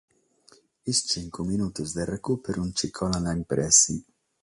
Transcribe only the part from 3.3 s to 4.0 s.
in presse.